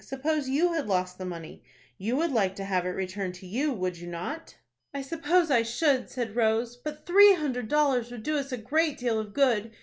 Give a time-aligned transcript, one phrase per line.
[0.03, 1.61] "Suppose you had lost the money,
[1.99, 4.55] you would like to have it returned to you, would you not?"
[4.95, 8.97] "I suppose I should," said Rose; "but three hundred dollars would do us a great
[8.97, 9.71] deal of good.